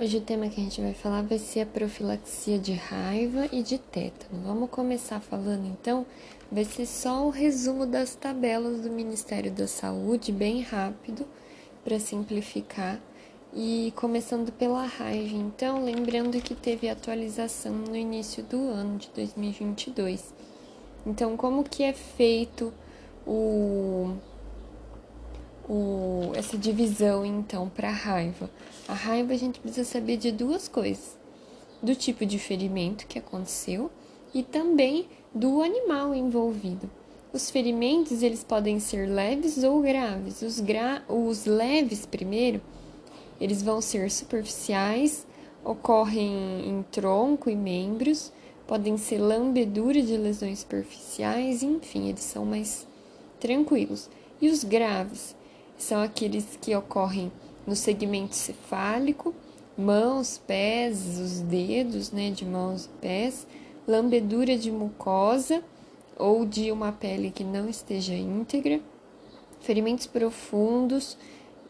Hoje 0.00 0.18
o 0.18 0.20
tema 0.20 0.48
que 0.48 0.60
a 0.60 0.62
gente 0.62 0.80
vai 0.80 0.94
falar 0.94 1.22
vai 1.22 1.38
ser 1.38 1.62
a 1.62 1.66
profilaxia 1.66 2.56
de 2.56 2.72
raiva 2.72 3.48
e 3.50 3.64
de 3.64 3.78
tétano. 3.78 4.44
Vamos 4.44 4.70
começar 4.70 5.18
falando 5.18 5.66
então, 5.66 6.06
vai 6.52 6.64
ser 6.64 6.86
só 6.86 7.26
o 7.26 7.30
resumo 7.30 7.84
das 7.84 8.14
tabelas 8.14 8.80
do 8.80 8.90
Ministério 8.90 9.50
da 9.50 9.66
Saúde, 9.66 10.30
bem 10.30 10.62
rápido, 10.62 11.26
para 11.82 11.98
simplificar. 11.98 13.00
E 13.52 13.92
começando 13.96 14.52
pela 14.52 14.86
raiva, 14.86 15.34
então, 15.34 15.84
lembrando 15.84 16.40
que 16.40 16.54
teve 16.54 16.88
atualização 16.88 17.72
no 17.72 17.96
início 17.96 18.44
do 18.44 18.68
ano 18.68 18.98
de 18.98 19.08
2022. 19.08 20.32
Então, 21.04 21.36
como 21.36 21.64
que 21.64 21.82
é 21.82 21.92
feito 21.92 22.72
o 23.26 24.14
o, 25.68 26.32
essa 26.34 26.56
divisão 26.56 27.24
então 27.24 27.68
para 27.68 27.88
a 27.88 27.92
raiva. 27.92 28.50
A 28.86 28.94
raiva 28.94 29.34
a 29.34 29.36
gente 29.36 29.60
precisa 29.60 29.88
saber 29.88 30.16
de 30.16 30.32
duas 30.32 30.66
coisas: 30.66 31.18
do 31.82 31.94
tipo 31.94 32.24
de 32.24 32.38
ferimento 32.38 33.06
que 33.06 33.18
aconteceu 33.18 33.90
e 34.32 34.42
também 34.42 35.08
do 35.34 35.62
animal 35.62 36.14
envolvido. 36.14 36.90
Os 37.32 37.50
ferimentos 37.50 38.22
eles 38.22 38.42
podem 38.42 38.80
ser 38.80 39.06
leves 39.06 39.62
ou 39.62 39.82
graves. 39.82 40.40
Os, 40.40 40.60
gra 40.60 41.02
os 41.08 41.44
leves 41.44 42.06
primeiro, 42.06 42.60
eles 43.38 43.62
vão 43.62 43.80
ser 43.80 44.10
superficiais, 44.10 45.26
ocorrem 45.62 46.66
em 46.66 46.82
tronco 46.90 47.50
e 47.50 47.54
membros, 47.54 48.32
podem 48.66 48.96
ser 48.96 49.18
lambedura 49.18 50.00
de 50.02 50.16
lesões 50.16 50.60
superficiais, 50.60 51.62
enfim, 51.62 52.08
eles 52.08 52.22
são 52.22 52.44
mais 52.44 52.86
tranquilos. 53.38 54.08
E 54.40 54.48
os 54.48 54.64
graves, 54.64 55.36
são 55.78 56.02
aqueles 56.02 56.58
que 56.60 56.74
ocorrem 56.74 57.32
no 57.66 57.76
segmento 57.76 58.34
cefálico, 58.34 59.34
mãos, 59.76 60.42
pés, 60.46 61.18
os 61.18 61.40
dedos, 61.40 62.10
né, 62.10 62.30
de 62.30 62.44
mãos 62.44 62.86
e 62.86 62.88
pés, 63.00 63.46
lambedura 63.86 64.58
de 64.58 64.70
mucosa 64.70 65.62
ou 66.18 66.44
de 66.44 66.72
uma 66.72 66.90
pele 66.90 67.30
que 67.30 67.44
não 67.44 67.68
esteja 67.68 68.12
íntegra, 68.12 68.80
ferimentos 69.60 70.06
profundos, 70.06 71.16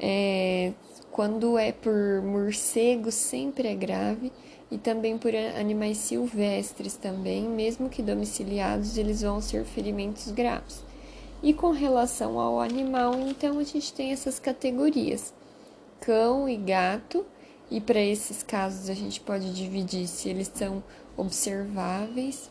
é, 0.01 0.73
quando 1.13 1.59
é 1.59 1.71
por 1.71 2.23
morcego 2.23 3.11
sempre 3.11 3.69
é 3.69 3.75
grave 3.75 4.33
e 4.71 4.79
também 4.79 5.19
por 5.19 5.35
animais 5.35 5.99
silvestres 5.99 6.95
também, 6.95 7.43
mesmo 7.43 7.89
que 7.89 8.03
domiciliados, 8.03 8.97
eles 8.97 9.23
vão 9.23 9.41
ser 9.41 9.65
ferimentos 9.65 10.31
graves. 10.31 10.88
E 11.43 11.53
com 11.53 11.71
relação 11.71 12.41
ao 12.41 12.61
animal, 12.61 13.15
então 13.21 13.59
a 13.59 13.63
gente 13.63 13.93
tem 13.93 14.13
essas 14.13 14.39
categorias: 14.39 15.33
cão 16.01 16.49
e 16.49 16.57
gato. 16.57 17.25
E 17.71 17.81
para 17.81 18.01
esses 18.01 18.43
casos 18.43 18.89
a 18.89 18.95
gente 18.95 19.21
pode 19.21 19.53
dividir 19.53 20.09
se 20.09 20.31
eles 20.31 20.51
são 20.55 20.83
observáveis, 21.19 22.51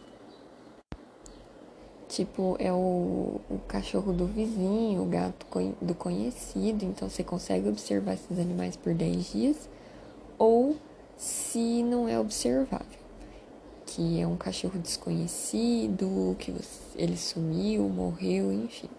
tipo 2.08 2.56
é 2.60 2.72
o, 2.72 3.42
o 3.50 3.60
cachorro 3.68 4.14
do 4.14 4.28
vizinho, 4.28 5.02
o 5.02 5.06
gato 5.06 5.44
do 5.82 5.96
conhecido, 5.96 6.86
então 6.86 7.10
você 7.10 7.24
consegue 7.24 7.68
observar 7.68 8.14
esses 8.14 8.38
animais 8.38 8.76
por 8.76 8.94
10 8.94 9.32
dias, 9.32 9.70
ou 10.38 10.78
se 11.18 11.82
não 11.82 12.08
é 12.08 12.20
observável 12.20 13.07
que 13.98 14.22
é 14.22 14.28
um 14.28 14.38
cachorro 14.38 14.78
desconhecido, 14.78 16.36
que 16.38 16.54
ele 16.96 17.18
sumiu, 17.18 17.90
morreu, 17.90 18.54
enfim. 18.54 18.90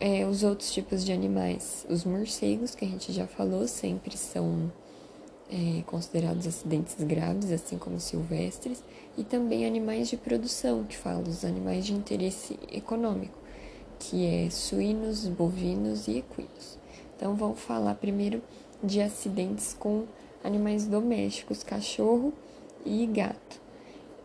É, 0.00 0.24
os 0.24 0.42
outros 0.42 0.72
tipos 0.72 1.04
de 1.04 1.12
animais, 1.12 1.84
os 1.90 2.04
morcegos, 2.04 2.74
que 2.74 2.86
a 2.86 2.88
gente 2.88 3.12
já 3.12 3.26
falou, 3.26 3.68
sempre 3.68 4.16
são 4.16 4.72
é, 5.50 5.82
considerados 5.82 6.46
acidentes 6.46 6.94
graves, 7.00 7.52
assim 7.52 7.76
como 7.76 8.00
silvestres, 8.00 8.82
e 9.14 9.24
também 9.24 9.66
animais 9.66 10.08
de 10.08 10.16
produção, 10.16 10.84
que 10.84 10.96
falo, 10.96 11.28
os 11.28 11.44
animais 11.44 11.84
de 11.84 11.92
interesse 11.92 12.58
econômico, 12.72 13.38
que 13.98 14.24
é 14.24 14.48
suínos, 14.48 15.26
bovinos 15.26 16.08
e 16.08 16.16
equinos. 16.18 16.78
Então, 17.14 17.34
vamos 17.34 17.60
falar 17.60 17.94
primeiro 17.96 18.42
de 18.82 19.02
acidentes 19.02 19.76
com 19.78 20.06
animais 20.42 20.86
domésticos, 20.86 21.62
cachorro 21.62 22.32
e 22.86 23.04
gato. 23.04 23.67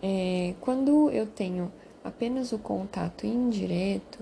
É, 0.06 0.53
quando 0.59 1.09
eu 1.12 1.25
tenho 1.25 1.72
apenas 2.03 2.52
o 2.52 2.59
contato 2.59 3.25
indireto, 3.25 4.19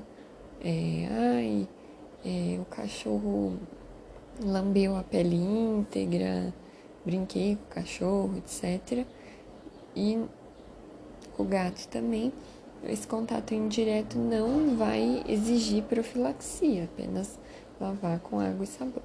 é, 0.64 1.08
ai, 1.09 1.68
é, 2.24 2.59
o 2.62 2.66
cachorro 2.66 3.58
lambeu 4.46 4.96
a 4.96 5.02
pele 5.02 5.38
íntegra, 5.38 6.53
brinquei 7.03 7.56
com 7.56 7.64
o 7.64 7.68
cachorro, 7.74 8.38
etc. 8.38 9.08
E 9.96 10.24
o 11.36 11.44
gato 11.44 11.88
também, 11.88 12.31
esse 12.84 13.08
contato 13.08 13.56
indireto 13.56 14.19
não 14.19 14.78
vai 14.78 15.24
exigir 15.28 15.81
profilaxia, 15.86 16.84
apenas 16.84 17.40
lavar 17.80 18.19
com 18.19 18.40
água 18.40 18.66
e 18.66 18.68
sabão. 18.68 19.02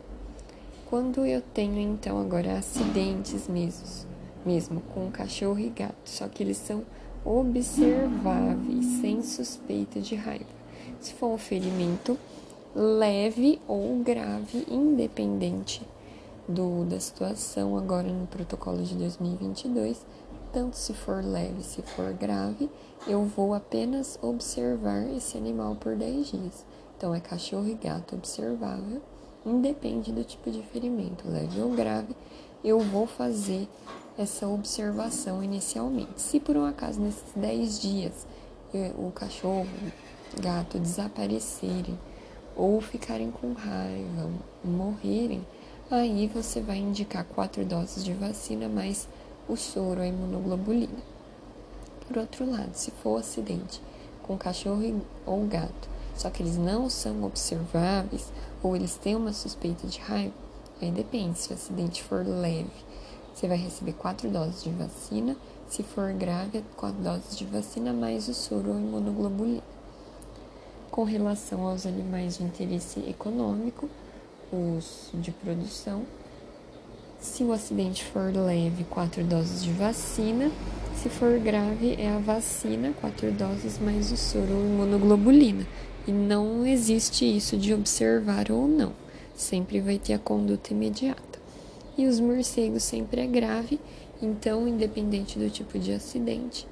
Quando 0.91 1.25
eu 1.25 1.41
tenho 1.41 1.81
então 1.81 2.21
agora 2.21 2.59
acidentes 2.59 3.49
mesmos, 3.49 4.07
mesmo 4.47 4.81
com 4.95 5.11
cachorro 5.11 5.59
e 5.59 5.69
gato, 5.69 5.97
só 6.05 6.29
que 6.29 6.43
eles 6.43 6.57
são 6.57 6.85
observáveis, 7.25 8.87
sem 9.01 9.21
suspeita 9.21 10.01
de 10.01 10.15
raiva. 10.15 10.47
Se 11.01 11.13
for 11.15 11.27
um 11.27 11.39
ferimento 11.39 12.17
leve 12.75 13.61
ou 13.67 13.97
grave, 13.99 14.65
independente 14.71 15.83
do, 16.49 16.85
da 16.85 17.01
situação 17.01 17.77
agora 17.77 18.09
no 18.09 18.27
protocolo 18.27 18.83
de 18.83 18.95
2022, 18.95 20.07
tanto 20.53 20.77
se 20.77 20.95
for 20.95 21.25
leve, 21.25 21.63
se 21.63 21.83
for 21.83 22.13
grave, 22.13 22.71
eu 23.07 23.25
vou 23.25 23.53
apenas 23.53 24.19
observar 24.23 25.03
esse 25.15 25.37
animal 25.37 25.75
por 25.77 25.97
10 25.97 26.31
dias. 26.31 26.67
Então 26.97 27.15
é 27.15 27.21
cachorro 27.21 27.69
e 27.69 27.75
gato 27.75 28.15
observável, 28.15 29.03
independe 29.45 30.13
do 30.13 30.25
tipo 30.25 30.51
de 30.51 30.63
ferimento, 30.63 31.29
leve 31.29 31.61
ou 31.61 31.71
grave, 31.71 32.17
eu 32.65 32.81
vou 32.81 33.07
fazer 33.07 33.69
essa 34.19 34.49
observação 34.49 35.43
inicialmente. 35.43 36.21
Se 36.21 36.41
por 36.41 36.57
um 36.57 36.65
acaso 36.65 37.01
nesses 37.01 37.33
10 37.35 37.81
dias 37.81 38.27
o 38.99 39.11
cachorro, 39.11 39.69
gato 40.41 40.79
desaparecerem 40.79 41.99
ou 42.55 42.81
ficarem 42.81 43.31
com 43.31 43.53
raiva, 43.53 44.31
morrerem, 44.65 45.47
aí 45.91 46.27
você 46.27 46.61
vai 46.61 46.79
indicar 46.79 47.25
quatro 47.25 47.65
doses 47.65 48.05
de 48.05 48.13
vacina 48.13 48.69
mais 48.69 49.09
o 49.49 49.57
soro, 49.57 50.01
a 50.01 50.07
imunoglobulina. 50.07 51.17
Por 52.07 52.19
outro 52.19 52.51
lado, 52.51 52.75
se 52.75 52.91
for 52.91 53.19
acidente 53.19 53.81
com 54.23 54.37
cachorro 54.37 55.01
ou 55.25 55.47
gato, 55.47 55.89
só 56.15 56.31
que 56.31 56.43
eles 56.43 56.57
não 56.57 56.89
são 56.89 57.23
observáveis 57.25 58.33
ou 58.63 58.75
eles 58.75 58.97
têm 58.97 59.15
uma 59.15 59.33
suspeita 59.33 59.87
de 59.87 60.01
raiva, 60.01 60.35
aí 60.81 60.91
depende 60.91 61.39
se 61.39 61.51
o 61.51 61.55
acidente 61.55 62.03
for 62.03 62.25
leve 62.27 62.87
você 63.37 63.47
vai 63.47 63.59
receber 63.59 63.93
quatro 63.93 64.31
doses 64.31 64.65
de 64.65 64.71
vacina. 64.71 65.37
Se 65.69 65.83
for 65.83 66.11
grave, 66.15 66.65
quatro 66.75 67.03
doses 67.03 67.37
de 67.37 67.45
vacina 67.45 67.93
mais 67.93 68.29
o 68.29 68.35
soro 68.35 68.71
ou 68.71 68.79
imunoglobulina. 68.79 69.63
Com 70.91 71.05
relação 71.05 71.67
aos 71.67 71.85
animais 71.85 72.39
de 72.39 72.45
interesse 72.45 73.01
econômico, 73.01 73.91
os 74.51 75.11
de 75.13 75.31
produção, 75.33 76.05
se 77.21 77.45
o 77.45 77.53
acidente 77.53 78.03
for 78.07 78.35
leve, 78.35 78.85
quatro 78.85 79.23
doses 79.23 79.63
de 79.63 79.73
vacina. 79.73 80.51
Se 80.95 81.11
for 81.11 81.39
grave, 81.39 81.95
é 81.99 82.09
a 82.09 82.19
vacina, 82.19 82.95
quatro 82.99 83.31
doses 83.33 83.79
mais 83.79 84.11
o 84.11 84.17
soro 84.17 84.51
ou 84.51 84.65
imunoglobulina. 84.65 85.67
E 86.09 86.11
não 86.11 86.65
existe 86.65 87.37
isso 87.37 87.59
de 87.59 87.75
observar 87.75 88.51
ou 88.51 88.67
não. 88.67 88.95
Sempre 89.37 89.81
vai 89.81 89.99
ter 89.99 90.15
a 90.15 90.19
conduta 90.19 90.73
imediata 90.73 91.39
e 91.97 92.07
os 92.07 92.21
morcegos 92.21 92.83
sempre 92.83 93.21
é 93.21 93.27
grave, 93.27 93.81
então, 94.21 94.67
independente 94.67 95.39
do 95.39 95.51
tipo 95.51 95.79
de 95.79 95.93
acidente, 95.93 96.67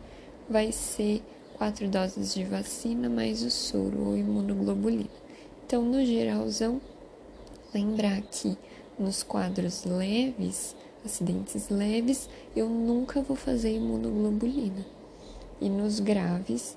vai 0.48 0.72
ser 0.72 1.22
quatro 1.54 1.88
doses 1.88 2.34
de 2.34 2.44
vacina 2.44 3.08
mais 3.08 3.42
o 3.42 3.50
soro 3.50 4.08
ou 4.08 4.16
imunoglobulina. 4.16 5.10
Então, 5.66 5.82
no 5.82 6.04
geralzão, 6.04 6.80
lembrar 7.74 8.20
que 8.22 8.56
nos 8.98 9.22
quadros 9.22 9.84
leves, 9.84 10.74
acidentes 11.04 11.68
leves, 11.68 12.28
eu 12.54 12.68
nunca 12.68 13.20
vou 13.22 13.36
fazer 13.36 13.74
imunoglobulina. 13.74 14.84
E 15.60 15.68
nos 15.68 16.00
graves, 16.00 16.76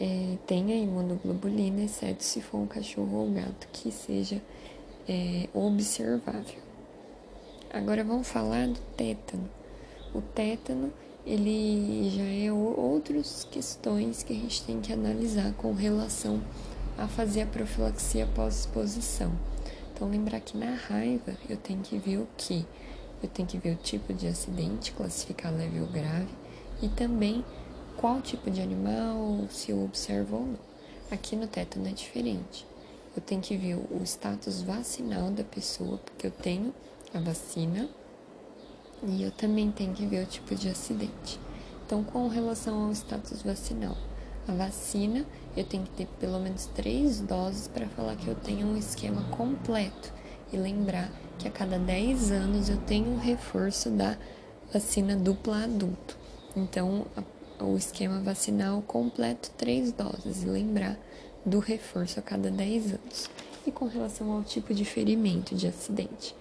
é, 0.00 0.36
tem 0.46 0.72
a 0.72 0.76
imunoglobulina, 0.76 1.82
exceto 1.82 2.24
se 2.24 2.40
for 2.40 2.58
um 2.58 2.66
cachorro 2.66 3.18
ou 3.18 3.30
gato 3.30 3.68
que 3.72 3.90
seja 3.90 4.40
é, 5.08 5.48
observável. 5.54 6.60
Agora 7.72 8.04
vamos 8.04 8.28
falar 8.28 8.68
do 8.68 8.80
tétano. 8.96 9.48
O 10.14 10.20
tétano, 10.20 10.92
ele 11.26 12.10
já 12.10 12.24
é 12.24 12.52
outras 12.52 13.46
questões 13.50 14.22
que 14.22 14.32
a 14.32 14.36
gente 14.36 14.62
tem 14.64 14.80
que 14.80 14.92
analisar 14.92 15.52
com 15.54 15.72
relação 15.72 16.42
a 16.98 17.08
fazer 17.08 17.42
a 17.42 17.46
profilaxia 17.46 18.26
pós-exposição. 18.34 19.32
Então, 19.94 20.08
lembrar 20.08 20.40
que 20.40 20.56
na 20.56 20.74
raiva 20.74 21.36
eu 21.48 21.56
tenho 21.56 21.80
que 21.80 21.96
ver 21.98 22.18
o 22.18 22.28
que? 22.36 22.66
eu 23.22 23.28
tenho 23.28 23.46
que 23.46 23.56
ver 23.56 23.74
o 23.74 23.76
tipo 23.76 24.12
de 24.12 24.26
acidente, 24.26 24.92
classificar 24.92 25.54
leve 25.54 25.80
ou 25.80 25.86
grave, 25.86 26.28
e 26.82 26.88
também 26.88 27.44
qual 27.96 28.20
tipo 28.20 28.50
de 28.50 28.60
animal, 28.60 29.46
se 29.48 29.70
eu 29.70 29.82
observo 29.84 30.36
ou 30.36 30.46
não. 30.46 30.58
Aqui 31.10 31.36
no 31.36 31.46
teto 31.46 31.78
não 31.78 31.88
é 31.88 31.92
diferente. 31.92 32.66
Eu 33.14 33.22
tenho 33.22 33.40
que 33.40 33.56
ver 33.56 33.76
o 33.76 34.02
status 34.04 34.62
vacinal 34.62 35.30
da 35.30 35.44
pessoa, 35.44 35.98
porque 35.98 36.26
eu 36.26 36.30
tenho 36.30 36.74
a 37.12 37.20
vacina, 37.20 37.88
e 39.02 39.22
eu 39.22 39.30
também 39.30 39.70
tenho 39.70 39.92
que 39.92 40.06
ver 40.06 40.24
o 40.24 40.26
tipo 40.26 40.54
de 40.54 40.68
acidente. 40.68 41.38
Então, 41.84 42.02
com 42.04 42.28
relação 42.28 42.84
ao 42.84 42.92
status 42.92 43.42
vacinal, 43.42 43.96
a 44.48 44.52
vacina 44.52 45.26
eu 45.56 45.64
tenho 45.64 45.84
que 45.84 45.90
ter 45.90 46.06
pelo 46.18 46.40
menos 46.40 46.66
três 46.66 47.20
doses 47.20 47.68
para 47.68 47.86
falar 47.88 48.16
que 48.16 48.28
eu 48.28 48.34
tenho 48.34 48.66
um 48.66 48.76
esquema 48.76 49.22
completo 49.24 50.12
e 50.52 50.56
lembrar 50.56 51.10
que 51.38 51.46
a 51.46 51.50
cada 51.50 51.78
10 51.78 52.30
anos 52.30 52.68
eu 52.68 52.76
tenho 52.78 53.08
um 53.08 53.18
reforço 53.18 53.90
da 53.90 54.16
vacina 54.72 55.16
dupla 55.16 55.64
adulto. 55.64 56.16
Então, 56.56 57.06
a, 57.16 57.64
o 57.64 57.76
esquema 57.76 58.20
vacinal 58.20 58.82
completo, 58.82 59.50
três 59.56 59.92
doses, 59.92 60.42
e 60.42 60.46
lembrar 60.46 60.98
do 61.44 61.58
reforço 61.58 62.18
a 62.18 62.22
cada 62.22 62.50
10 62.50 62.94
anos. 62.94 63.30
E 63.66 63.70
com 63.70 63.86
relação 63.86 64.32
ao 64.32 64.42
tipo 64.42 64.74
de 64.74 64.84
ferimento, 64.84 65.54
de 65.54 65.66
acidente, 65.68 66.34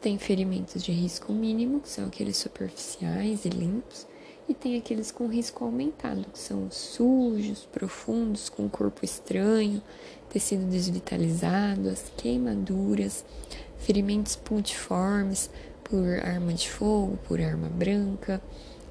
tem 0.00 0.18
ferimentos 0.18 0.82
de 0.82 0.92
risco 0.92 1.32
mínimo, 1.32 1.80
que 1.80 1.88
são 1.88 2.06
aqueles 2.06 2.36
superficiais 2.36 3.44
e 3.44 3.48
limpos, 3.48 4.06
e 4.48 4.54
tem 4.54 4.76
aqueles 4.76 5.12
com 5.12 5.28
risco 5.28 5.64
aumentado, 5.64 6.26
que 6.32 6.38
são 6.38 6.70
sujos, 6.70 7.64
profundos, 7.66 8.48
com 8.48 8.68
corpo 8.68 9.04
estranho, 9.04 9.80
tecido 10.28 10.68
desvitalizado, 10.68 11.88
as 11.88 12.10
queimaduras, 12.16 13.24
ferimentos 13.78 14.34
pontiformes 14.34 15.48
por 15.84 16.18
arma 16.24 16.52
de 16.52 16.68
fogo, 16.68 17.18
por 17.28 17.40
arma 17.40 17.68
branca, 17.68 18.42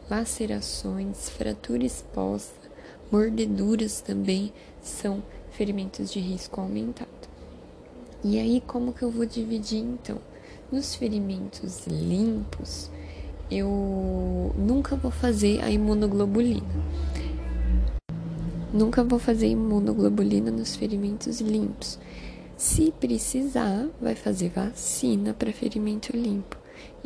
lacerações, 0.09 1.29
fratura 1.29 1.85
exposta, 1.85 2.69
mordeduras 3.11 4.01
também 4.01 4.53
são 4.81 5.21
ferimentos 5.51 6.11
de 6.11 6.19
risco 6.19 6.59
aumentado. 6.59 7.09
E 8.23 8.39
aí, 8.39 8.61
como 8.65 8.93
que 8.93 9.03
eu 9.03 9.11
vou 9.11 9.25
dividir 9.25 9.79
então? 9.79 10.17
Nos 10.71 10.95
ferimentos 10.95 11.87
limpos, 11.87 12.89
eu 13.49 14.53
nunca 14.57 14.95
vou 14.95 15.11
fazer 15.11 15.61
a 15.63 15.69
imunoglobulina. 15.69 16.61
Nunca 18.73 19.03
vou 19.03 19.19
fazer 19.19 19.47
imunoglobulina 19.47 20.49
nos 20.49 20.75
ferimentos 20.75 21.41
limpos. 21.41 21.99
Se 22.55 22.91
precisar, 22.91 23.89
vai 23.99 24.15
fazer 24.15 24.49
vacina 24.49 25.33
para 25.33 25.51
ferimento 25.51 26.15
limpo. 26.15 26.57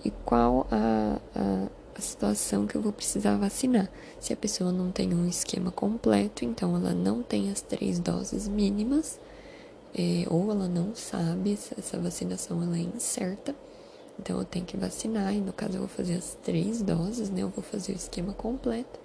E 0.04 0.12
qual 0.12 0.68
a, 0.70 1.18
a, 1.34 1.68
a, 1.96 2.02
situação 2.02 2.68
que 2.68 2.76
eu 2.76 2.82
vou 2.82 2.92
precisar 2.92 3.38
vacinar? 3.38 3.90
Se 4.20 4.34
a 4.34 4.38
pessoa 4.38 4.72
não 4.72 4.92
tem 4.92 5.14
um 5.14 5.28
esquema 5.28 5.72
completo, 5.72 6.44
então 6.46 6.76
ela 6.76 6.94
não 6.94 7.24
tem 7.24 7.52
as 7.52 7.62
três 7.62 8.00
doses 8.00 8.48
mínimas, 8.48 9.20
é, 9.98 10.26
ou 10.30 10.52
ela 10.52 10.68
não 10.68 10.94
sabe 10.94 11.56
se 11.56 11.74
essa 11.78 11.98
vacinação 11.98 12.62
ela 12.62 12.78
é 12.78 12.82
incerta 12.82 13.56
então 14.20 14.40
eu 14.40 14.46
tenho 14.46 14.66
que 14.66 14.78
vacinar, 14.78 15.34
e 15.34 15.42
no 15.42 15.54
caso 15.54 15.74
eu 15.74 15.80
vou 15.80 15.88
fazer 15.88 16.16
as 16.16 16.38
três 16.42 16.82
doses, 16.82 17.30
né? 17.30 17.44
Eu 17.44 17.50
vou 17.50 17.64
fazer 17.64 17.92
o 17.94 17.96
esquema 17.96 18.34
completo. 18.34 19.00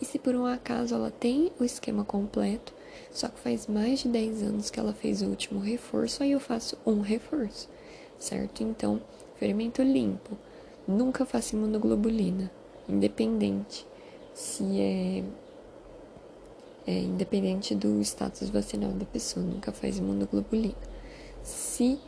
E 0.00 0.04
se 0.04 0.18
por 0.18 0.34
um 0.34 0.46
acaso 0.46 0.94
ela 0.94 1.10
tem 1.10 1.52
o 1.58 1.64
esquema 1.64 2.04
completo, 2.04 2.72
só 3.10 3.28
que 3.28 3.40
faz 3.40 3.66
mais 3.66 4.00
de 4.00 4.08
10 4.08 4.42
anos 4.42 4.70
que 4.70 4.80
ela 4.80 4.92
fez 4.92 5.20
o 5.20 5.26
último 5.26 5.60
reforço, 5.60 6.22
aí 6.22 6.32
eu 6.32 6.40
faço 6.40 6.78
um 6.86 7.00
reforço, 7.00 7.68
certo? 8.18 8.62
Então, 8.62 9.02
ferimento 9.38 9.82
limpo. 9.82 10.36
Nunca 10.86 11.24
faço 11.24 11.56
imunoglobulina, 11.56 12.50
independente 12.88 13.86
se 14.34 14.80
é, 14.80 15.24
é 16.86 16.98
independente 17.00 17.74
do 17.74 18.00
status 18.00 18.48
vacinal 18.48 18.92
da 18.92 19.04
pessoa, 19.04 19.44
nunca 19.44 19.72
faz 19.72 19.98
imunoglobulina. 19.98 20.74
Se 21.42 21.98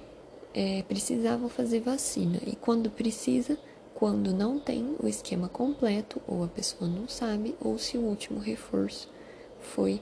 é, 0.55 0.83
precisavam 0.83 1.49
fazer 1.49 1.81
vacina. 1.81 2.39
E 2.47 2.55
quando 2.57 2.89
precisa, 2.91 3.59
quando 3.95 4.33
não 4.33 4.59
tem 4.59 4.97
o 5.03 5.09
esquema 5.09 5.49
completo, 5.49 6.23
ou 6.27 6.45
a 6.45 6.49
pessoa 6.49 6.89
não 6.89 7.09
sabe, 7.09 7.55
ou 7.61 7.77
se 7.79 7.99
o 7.99 8.03
último 8.03 8.39
reforço 8.39 9.11
foi 9.61 10.01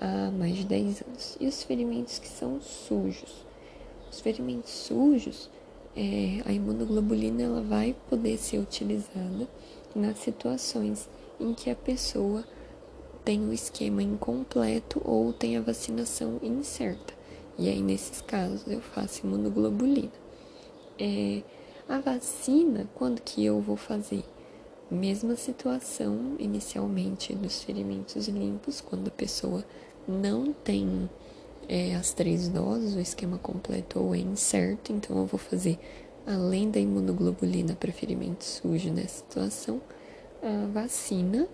há 0.00 0.30
mais 0.30 0.56
de 0.56 0.64
10 0.64 1.02
anos. 1.02 1.36
E 1.38 1.46
os 1.46 1.62
ferimentos 1.62 2.18
que 2.18 2.28
são 2.28 2.60
sujos. 2.60 3.46
Os 4.10 4.20
ferimentos 4.20 4.70
sujos, 4.72 5.48
é, 5.96 6.42
a 6.44 6.52
imunoglobulina 6.52 7.42
ela 7.42 7.62
vai 7.62 7.96
poder 8.08 8.38
ser 8.38 8.58
utilizada 8.58 9.48
nas 9.94 10.18
situações 10.18 11.08
em 11.38 11.52
que 11.52 11.70
a 11.70 11.74
pessoa 11.74 12.44
tem 13.24 13.40
o 13.48 13.52
esquema 13.52 14.02
incompleto 14.02 15.00
ou 15.04 15.32
tem 15.32 15.56
a 15.56 15.60
vacinação 15.60 16.38
incerta. 16.42 17.14
E 17.58 17.68
aí, 17.68 17.82
nesses 17.82 18.22
casos, 18.22 18.66
eu 18.66 18.80
faço 18.80 19.26
imunoglobulina. 19.26 20.12
É, 20.98 21.42
a 21.88 21.98
vacina, 21.98 22.88
quando 22.94 23.20
que 23.20 23.44
eu 23.44 23.60
vou 23.60 23.76
fazer? 23.76 24.24
Mesma 24.90 25.36
situação, 25.36 26.36
inicialmente, 26.38 27.34
dos 27.34 27.62
ferimentos 27.62 28.28
limpos, 28.28 28.80
quando 28.80 29.08
a 29.08 29.12
pessoa 29.12 29.64
não 30.08 30.52
tem 30.52 31.08
é, 31.72 31.94
as 31.94 32.12
três 32.12 32.48
doses, 32.48 32.96
o 32.96 33.00
esquema 33.00 33.38
completo 33.38 34.00
ou 34.00 34.12
é 34.12 34.18
incerto, 34.18 34.92
então 34.92 35.16
eu 35.16 35.24
vou 35.24 35.38
fazer, 35.38 35.78
além 36.26 36.68
da 36.68 36.80
imunoglobulina 36.80 37.76
para 37.76 37.92
ferimento 37.92 38.44
sujo 38.44 38.92
nessa 38.92 39.18
situação, 39.18 39.80
a 40.42 40.66
vacina. 40.66 41.46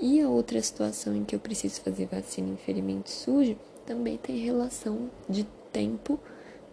E 0.00 0.20
a 0.20 0.28
outra 0.28 0.62
situação 0.62 1.14
em 1.14 1.24
que 1.24 1.34
eu 1.34 1.40
preciso 1.40 1.80
fazer 1.80 2.06
vacina 2.06 2.48
em 2.48 2.56
ferimento 2.56 3.10
sujo 3.10 3.58
também 3.84 4.16
tem 4.16 4.38
relação 4.38 5.10
de 5.28 5.44
tempo 5.72 6.18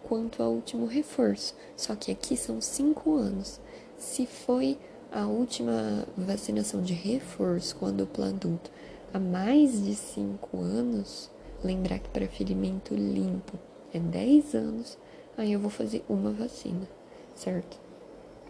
quanto 0.04 0.42
ao 0.42 0.52
último 0.52 0.86
reforço. 0.86 1.54
Só 1.76 1.96
que 1.96 2.12
aqui 2.12 2.36
são 2.36 2.60
cinco 2.60 3.16
anos. 3.16 3.60
Se 3.98 4.26
foi 4.26 4.78
a 5.12 5.26
última 5.26 6.06
vacinação 6.16 6.80
de 6.80 6.94
reforço 6.94 7.84
a 7.84 7.90
dupla 7.90 8.28
adulto 8.28 8.70
há 9.12 9.18
mais 9.18 9.84
de 9.84 9.94
cinco 9.96 10.60
anos, 10.60 11.30
lembrar 11.66 11.98
que 11.98 12.08
para 12.08 12.28
ferimento 12.28 12.94
limpo 12.94 13.58
é 13.92 13.98
10 13.98 14.54
anos, 14.54 14.98
aí 15.36 15.52
eu 15.52 15.60
vou 15.60 15.70
fazer 15.70 16.04
uma 16.08 16.30
vacina, 16.30 16.88
certo? 17.34 17.78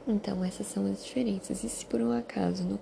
Então 0.07 0.45
essas 0.45 0.67
são 0.67 0.87
as 0.87 1.05
diferenças. 1.05 1.65
E 1.65 1.69
se 1.69 1.85
por 1.87 2.01
um 2.01 2.13
acaso, 2.13 2.65
no, 2.65 2.79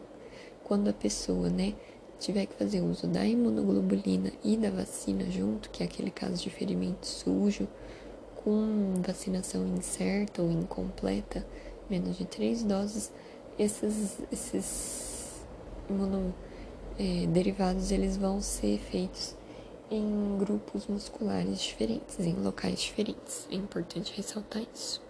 quando 0.65 0.89
a 0.89 0.93
pessoa, 0.93 1.49
né, 1.49 1.75
tiver 2.19 2.47
que 2.47 2.55
fazer 2.55 2.81
uso 2.81 3.07
da 3.07 3.25
imunoglobulina 3.25 4.33
e 4.43 4.57
da 4.57 4.71
vacina 4.71 5.31
junto, 5.31 5.71
que 5.71 5.83
é 5.83 5.87
aquele 5.87 6.11
caso 6.11 6.43
de 6.43 6.51
ferimento 6.51 7.07
sujo, 7.07 7.69
com 8.37 8.95
vacinação 9.07 9.67
incerta 9.67 10.43
ou 10.43 10.51
incompleta, 10.51 11.47
menos 11.89 12.19
de 12.19 12.27
três 12.27 12.63
doses, 12.63 13.11
esses, 13.59 14.19
esses 14.31 15.45
imunoderivados 15.89 17.91
é, 17.91 17.95
eles 17.95 18.17
vão 18.17 18.41
ser 18.41 18.79
feitos 18.79 19.35
em 19.95 20.39
grupos 20.39 20.87
musculares 20.87 21.61
diferentes, 21.61 22.19
em 22.21 22.35
locais 22.35 22.81
diferentes. 22.81 23.47
É 23.51 23.55
importante 23.55 24.13
ressaltar 24.15 24.63
isso. 24.75 25.03